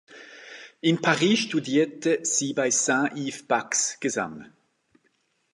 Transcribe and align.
In 0.79 0.99
Paris 0.99 1.41
studierte 1.41 2.21
sie 2.23 2.53
bei 2.55 2.71
Saint-Yves 2.71 3.43
Bax 3.45 3.99
Gesang. 3.99 4.51